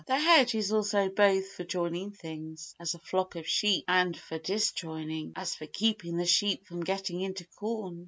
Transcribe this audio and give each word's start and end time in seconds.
The 0.07 0.17
hedge 0.17 0.55
is 0.55 0.71
also 0.71 1.09
both 1.09 1.51
for 1.51 1.63
joining 1.63 2.09
things 2.11 2.73
(as 2.79 2.95
a 2.95 2.99
flock 2.99 3.35
of 3.35 3.47
sheep) 3.47 3.85
and 3.87 4.17
for 4.17 4.39
disjoining 4.39 5.33
(as 5.35 5.53
for 5.53 5.67
keeping 5.67 6.17
the 6.17 6.25
sheep 6.25 6.65
from 6.65 6.81
getting 6.81 7.21
into 7.21 7.45
corn). 7.59 7.99